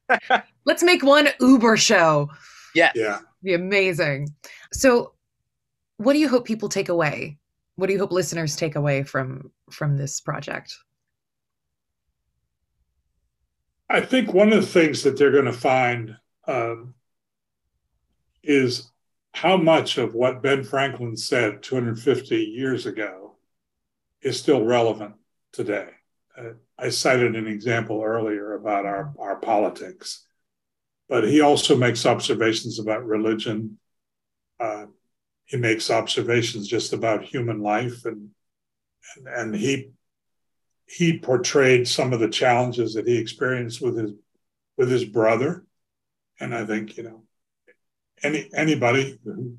[0.66, 2.30] Let's make one Uber show.
[2.76, 3.20] yes Yeah.
[3.44, 4.30] Be amazing.
[4.74, 5.14] So,
[5.98, 7.38] what do you hope people take away?
[7.76, 10.76] What do you hope listeners take away from from this project?
[13.90, 16.94] I think one of the things that they're going to find um,
[18.44, 18.92] is
[19.34, 23.36] how much of what Ben Franklin said 250 years ago
[24.22, 25.16] is still relevant
[25.52, 25.90] today.
[26.38, 30.26] Uh, I cited an example earlier about our, our politics,
[31.10, 33.78] but he also makes observations about religion.
[34.60, 34.88] Uh,
[35.46, 38.30] he makes observations just about human life, and
[39.16, 39.92] and, and he
[40.86, 44.12] he portrayed some of the challenges that he experienced with his
[44.78, 45.66] with his brother
[46.40, 47.24] and i think you know
[48.24, 49.58] any anybody who,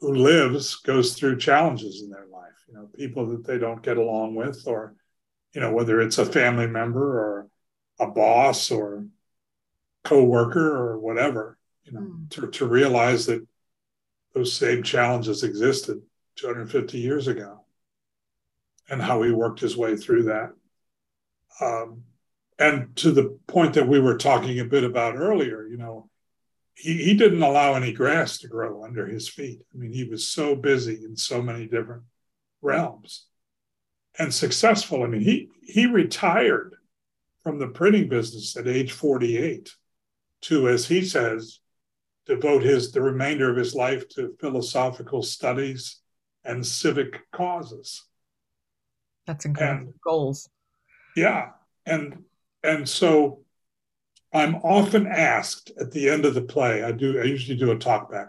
[0.00, 3.96] who lives goes through challenges in their life you know people that they don't get
[3.96, 4.94] along with or
[5.52, 7.48] you know whether it's a family member or
[7.98, 9.06] a boss or
[10.04, 12.30] co-worker or whatever you know Mm.
[12.30, 13.46] to, to realize that
[14.34, 16.02] those same challenges existed
[16.36, 17.64] 250 years ago
[18.88, 20.52] and how he worked his way through that.
[21.60, 22.04] Um,
[22.58, 26.08] and to the point that we were talking a bit about earlier, you know,
[26.78, 29.60] he, he didn't allow any grass to grow under his feet.
[29.74, 32.04] I mean, he was so busy in so many different
[32.62, 33.26] realms
[34.18, 35.02] and successful.
[35.02, 36.76] I mean, he he retired
[37.42, 39.74] from the printing business at age 48
[40.42, 41.58] to, as he says,
[42.26, 46.00] devote his the remainder of his life to philosophical studies
[46.44, 48.04] and civic causes.
[49.26, 49.88] That's incredible.
[49.88, 50.48] And, Goals.
[51.16, 51.50] Yeah.
[51.84, 52.24] And
[52.62, 53.42] and so
[54.32, 57.78] I'm often asked at the end of the play, I do I usually do a
[57.78, 58.28] talk back,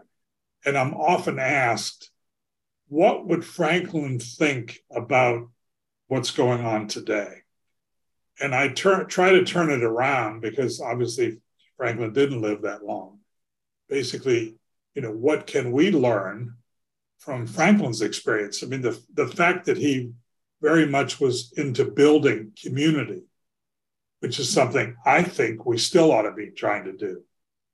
[0.66, 2.10] and I'm often asked,
[2.88, 5.50] what would Franklin think about
[6.08, 7.40] what's going on today?
[8.42, 11.40] And I turn, try to turn it around because obviously
[11.78, 13.20] Franklin didn't live that long.
[13.90, 14.56] Basically,
[14.96, 16.56] you know, what can we learn
[17.20, 18.64] from Franklin's experience?
[18.64, 20.12] I mean, the, the fact that he
[20.62, 23.24] very much was into building community,
[24.20, 27.24] which is something I think we still ought to be trying to do.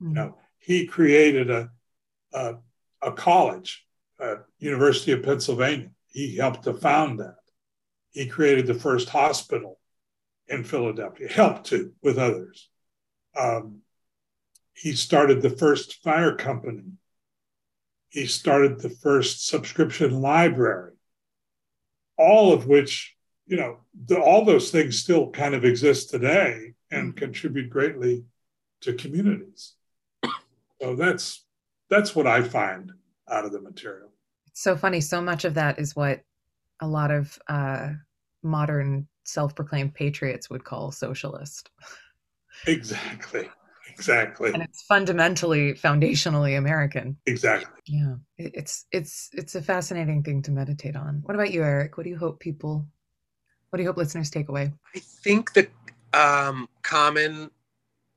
[0.02, 0.08] Mm-hmm.
[0.10, 1.70] You know, he created a,
[2.34, 2.56] a,
[3.02, 3.86] a college
[4.60, 5.90] University of Pennsylvania.
[6.08, 7.36] He helped to found that.
[8.12, 9.80] He created the first hospital
[10.48, 12.70] in Philadelphia, helped to with others.
[13.38, 13.82] Um,
[14.74, 16.84] he started the first fire company.
[18.10, 20.94] He started the first subscription library,
[22.18, 23.15] all of which,
[23.48, 23.78] you know,
[24.08, 28.26] the, all those things still kind of exist today and contribute greatly
[28.82, 29.74] to communities.
[30.82, 31.46] So that's
[31.90, 32.92] that's what I find
[33.30, 34.10] out of the material.
[34.48, 35.02] It's so funny.
[35.02, 36.22] So much of that is what
[36.80, 37.94] a lot of uh,
[38.44, 41.70] modern self-proclaimed patriots would call socialist.
[42.68, 43.50] Exactly.
[43.90, 44.52] Exactly.
[44.54, 47.18] And it's fundamentally, foundationally American.
[47.26, 47.82] Exactly.
[47.86, 48.16] Yeah.
[48.38, 51.22] It's it's it's a fascinating thing to meditate on.
[51.24, 51.96] What about you, Eric?
[51.96, 52.86] What do you hope people
[53.76, 54.72] what do you hope listeners take away?
[54.96, 55.68] I think the
[56.14, 57.52] um, common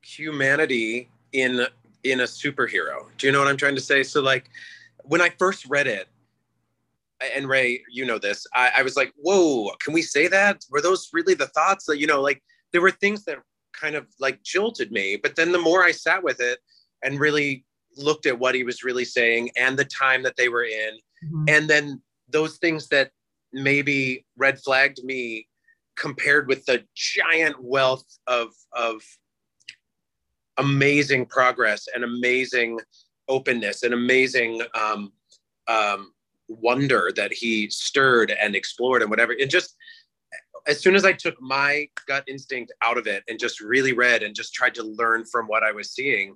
[0.01, 1.65] humanity in
[2.05, 3.07] in a superhero.
[3.17, 4.03] Do you know what I'm trying to say?
[4.03, 4.49] So like
[5.03, 6.07] when I first read it,
[7.35, 10.63] and Ray, you know this, I, I was like, whoa, can we say that?
[10.71, 12.41] Were those really the thoughts that, you know, like
[12.71, 13.39] there were things that
[13.73, 15.17] kind of like jilted me.
[15.21, 16.59] But then the more I sat with it
[17.03, 17.65] and really
[17.97, 20.93] looked at what he was really saying and the time that they were in,
[21.25, 21.43] mm-hmm.
[21.49, 23.11] and then those things that
[23.51, 25.47] maybe red flagged me
[25.99, 29.01] compared with the giant wealth of of
[30.57, 32.79] amazing progress and amazing
[33.27, 35.11] openness and amazing um,
[35.67, 36.11] um,
[36.47, 39.33] wonder that he stirred and explored and whatever.
[39.33, 39.75] It just
[40.67, 44.23] as soon as I took my gut instinct out of it and just really read
[44.23, 46.35] and just tried to learn from what I was seeing,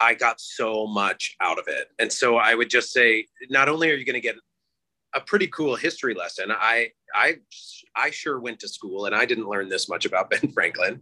[0.00, 1.88] I got so much out of it.
[1.98, 4.36] And so I would just say, not only are you going to get
[5.14, 7.36] a pretty cool history lesson, I I
[7.96, 11.00] I sure went to school and I didn't learn this much about Ben Franklin,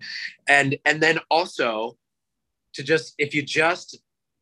[0.49, 1.97] and and then also
[2.75, 3.99] to just if you just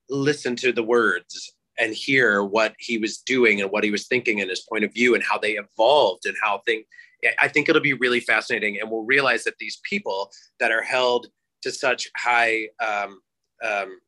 [0.09, 4.41] listen to the words and hear what he was doing and what he was thinking
[4.41, 6.85] and his point of view and how they evolved and how things
[7.39, 11.29] I think it'll be really fascinating, and we'll realize that these people that are held
[11.63, 13.21] to such high, um,
[13.63, 14.01] um,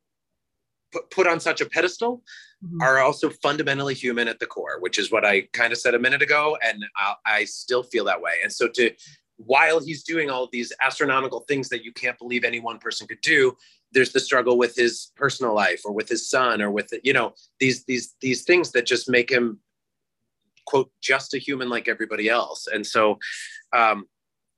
[0.93, 2.23] put, put on such a pedestal,
[2.65, 2.81] mm-hmm.
[2.83, 5.99] are also fundamentally human at the core, which is what I kind of said a
[5.99, 8.35] minute ago, and I, I still feel that way.
[8.43, 8.91] And so to
[9.37, 13.07] while he's doing all of these astronomical things that you can't believe any one person
[13.07, 13.57] could do
[13.93, 17.35] there's the struggle with his personal life or with his son or with you know
[17.61, 19.59] these these these things that just make him
[20.67, 23.19] quote just a human like everybody else and so
[23.73, 24.07] um,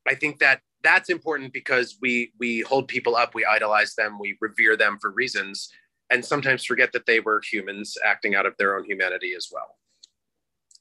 [0.08, 4.36] i think that that's important because we we hold people up we idolize them we
[4.40, 5.70] revere them for reasons
[6.10, 9.76] and sometimes forget that they were humans acting out of their own humanity as well.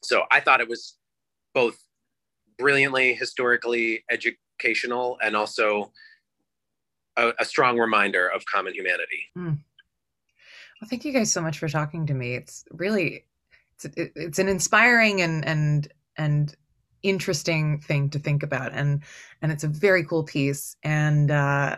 [0.02, 0.98] So i thought it was
[1.54, 1.78] both
[2.58, 5.92] brilliantly historically educational and also
[7.16, 9.32] a, a strong reminder of common humanity.
[9.38, 9.60] Mm.
[10.82, 12.36] well thank you guys so much for talking to me.
[12.36, 13.26] It's really
[13.76, 16.56] it's it's an inspiring and and and
[17.02, 19.04] interesting thing to think about and
[19.42, 20.76] and it's a very cool piece.
[20.84, 21.78] And uh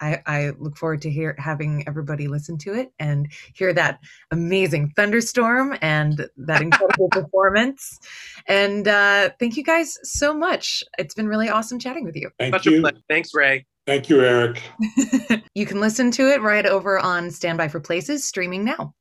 [0.00, 4.92] I, I look forward to hear having everybody listen to it and hear that amazing
[4.96, 7.98] thunderstorm and that incredible performance.
[8.46, 10.82] And uh, thank you guys so much.
[10.98, 12.30] It's been really awesome chatting with you.
[12.38, 12.88] Thank Such you.
[13.08, 13.66] Thanks, Ray.
[13.86, 14.62] Thank you, Eric.
[15.54, 18.94] you can listen to it right over on Standby for Places, streaming now.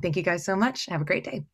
[0.00, 0.86] Thank you guys so much.
[0.86, 1.44] Have a great day.